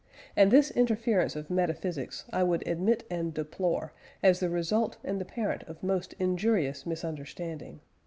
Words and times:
And 0.35 0.49
this 0.49 0.71
interference 0.71 1.35
of 1.35 1.51
metaphysics 1.51 2.25
I 2.33 2.41
would 2.41 2.67
admit 2.67 3.03
and 3.11 3.31
deplore, 3.35 3.93
as 4.23 4.39
the 4.39 4.49
result 4.49 4.97
and 5.03 5.21
the 5.21 5.25
parent 5.25 5.61
of 5.67 5.83
most 5.83 6.13
injurious 6.17 6.87
misunderstanding.... 6.87 7.81